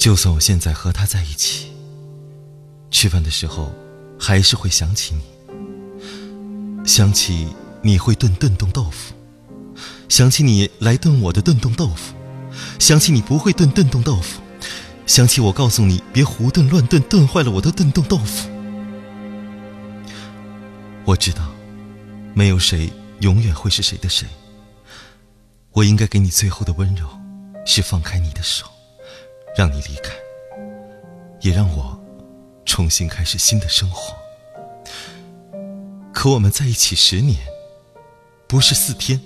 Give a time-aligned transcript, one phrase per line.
[0.00, 1.70] 就算我现在和他在一起，
[2.90, 3.70] 吃饭的时候
[4.18, 7.48] 还是会想起你，想起
[7.82, 9.12] 你会炖炖冻豆腐，
[10.08, 12.14] 想起你来炖我的炖冻豆腐，
[12.78, 14.40] 想起你不会炖炖冻豆腐，
[15.04, 18.48] 想起我告诉你别胡炖乱炖，炖坏了我的炖冻豆腐。
[21.04, 21.46] 我知道，
[22.32, 24.26] 没有谁永远会是谁的谁。
[25.72, 27.06] 我应该给你最后的温柔，
[27.66, 28.64] 是放开你的手。
[29.60, 30.14] 让你离开，
[31.42, 32.00] 也让我
[32.64, 34.16] 重新开始新的生活。
[36.14, 37.38] 可我们在一起十年，
[38.46, 39.20] 不是四天，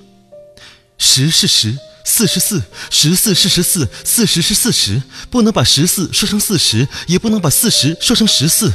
[0.99, 8.73] 十是十，四是四，十四是十四，四十是四十，不能把十四说成四十，也不能把四十说成十四，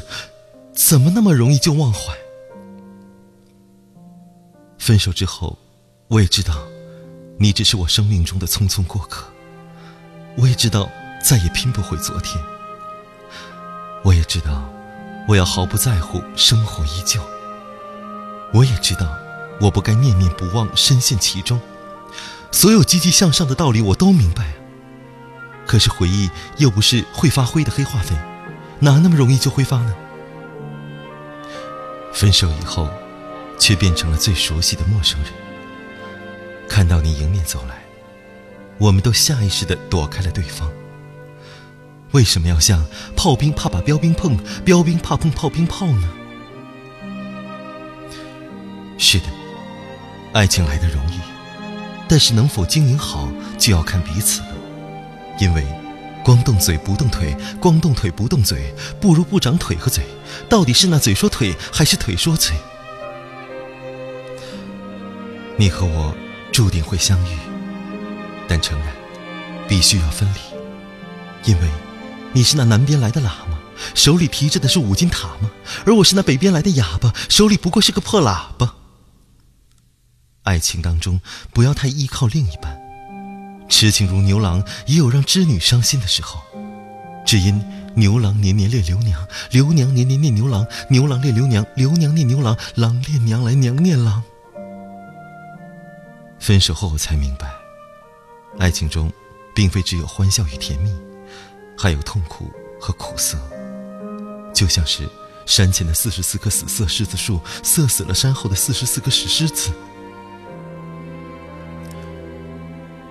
[0.73, 2.13] 怎么那么容易就忘怀？
[4.77, 5.60] 分手之后，
[6.07, 6.66] 我也知道，
[7.38, 9.30] 你只是我生命中的匆匆过客，
[10.37, 10.90] 我也知道。
[11.21, 12.43] 再也拼不回昨天。
[14.03, 14.70] 我也知道，
[15.27, 17.21] 我要毫不在乎，生活依旧。
[18.53, 19.17] 我也知道，
[19.59, 21.59] 我不该念念不忘，深陷其中。
[22.51, 24.55] 所有积极向上的道理我都明白啊。
[25.67, 28.15] 可是回忆又不是会发灰的黑化肥，
[28.79, 29.95] 哪那么容易就挥发呢？
[32.12, 32.90] 分手以后，
[33.59, 35.31] 却变成了最熟悉的陌生人。
[36.67, 37.84] 看到你迎面走来，
[38.79, 40.71] 我们都下意识地躲开了对方。
[42.12, 42.84] 为什么要像
[43.15, 46.10] 炮兵怕把标兵碰，标兵怕碰炮兵炮呢？
[48.98, 49.26] 是的，
[50.34, 51.20] 爱情来的容易，
[52.07, 54.48] 但是能否经营好就要看彼此了。
[55.40, 55.63] 因为，
[56.24, 60.04] 光动嘴不动腿，光动腿不动嘴，不如不长腿和嘴。
[60.49, 62.55] 到底是那嘴说腿，还是腿说嘴？
[65.57, 66.13] 你和我
[66.52, 67.38] 注定会相遇，
[68.47, 68.88] 但诚然，
[69.68, 71.69] 必须要分离，因为。
[72.34, 73.59] 你是那南边来的喇嘛，
[73.96, 75.50] 手里提着的是五金塔吗？
[75.86, 78.76] 而我是那北边来的哑巴，手里不过是个破喇叭。
[80.44, 81.20] 爱情当中
[81.53, 82.80] 不要太依靠另一半，
[83.68, 86.40] 痴情如牛郎也有让织女伤心的时候，
[87.26, 87.62] 只因
[87.96, 94.22] 牛郎年年恋刘娘，刘娘年年念牛郎，牛郎恋刘娘，刘娘念牛郎，郎恋娘来娘念郎。
[96.40, 97.52] 分手后我才明白，
[98.59, 99.12] 爱情中
[99.53, 100.92] 并非只有欢笑与甜蜜。
[101.81, 103.38] 还有痛苦和苦涩，
[104.53, 105.07] 就像是
[105.45, 109.72] 山前的四十四棵死色柿子树，涩死了山后的四十四个石狮子。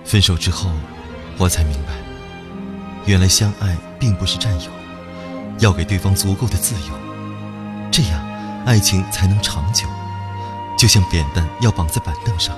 [0.05, 0.69] 分手之后，
[1.39, 1.93] 我才明白，
[3.07, 4.69] 原来相爱并不是占有，
[5.57, 6.93] 要给对方足够的自由，
[7.91, 8.21] 这样
[8.67, 9.87] 爱情才能长久。
[10.77, 12.55] 就像扁担要绑在板凳上，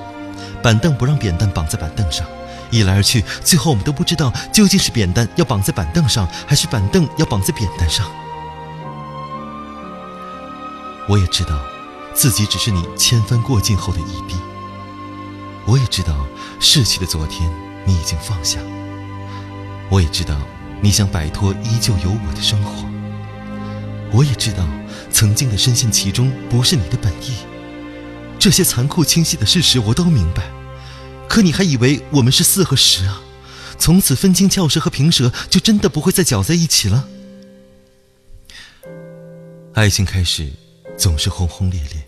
[0.61, 2.27] 板凳不让扁担绑在板凳上。
[2.71, 8.09] 一来二去，最后我们都不知道究竟是扁担要绑在板凳上，还是板凳要绑在扁担上。
[11.09, 11.59] 我也知道，
[12.13, 14.35] 自己只是你千帆过尽后的一滴。
[15.65, 16.25] 我也知道，
[16.59, 17.51] 逝去的昨天
[17.85, 18.59] 你已经放下。
[19.89, 20.35] 我也知道，
[20.81, 22.85] 你想摆脱依旧有我的生活。
[24.13, 24.63] 我也知道，
[25.11, 27.35] 曾经的深陷其中不是你的本意。
[28.39, 30.43] 这些残酷清晰的事实，我都明白。
[31.31, 33.21] 可你还以为我们是四和十啊？
[33.79, 37.07] 从此分清翘舌和平舌，就真的不会再搅在一起了。
[39.73, 40.51] 爱情开始
[40.97, 42.05] 总是轰轰烈烈，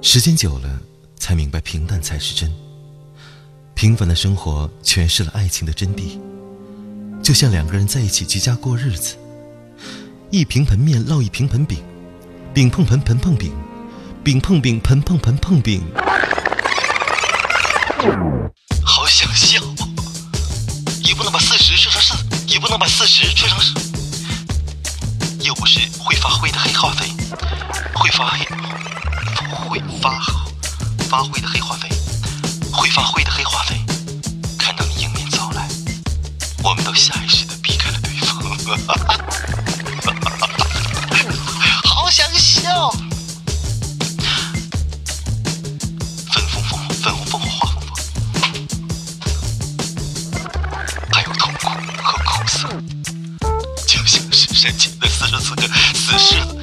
[0.00, 0.80] 时间久了
[1.16, 2.54] 才明白平淡才是真。
[3.74, 6.16] 平凡的生活诠释了爱情的真谛，
[7.20, 9.16] 就像两个人在一起居家过日子，
[10.30, 11.82] 一平盆面烙一平盆饼，
[12.54, 13.52] 饼碰盆盆碰饼，
[14.22, 15.82] 饼碰饼盆碰盆碰饼。
[22.70, 23.74] 能把四十吹成十，
[25.40, 27.04] 又不是会发灰的黑化肥，
[27.92, 28.46] 会发黑，
[29.68, 30.22] 会发
[31.08, 31.88] 发灰的黑化肥，
[32.70, 33.74] 会发灰的黑化肥。
[34.56, 35.68] 看到你迎面走来，
[36.62, 39.29] 我们都下意识的避开了对方。
[54.52, 55.62] 神奇的四十四个
[55.94, 56.60] 死了。